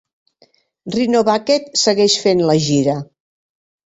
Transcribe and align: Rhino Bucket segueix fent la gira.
Rhino 0.95 1.21
Bucket 1.27 1.69
segueix 1.83 2.17
fent 2.23 2.43
la 2.51 2.57
gira. 2.71 2.95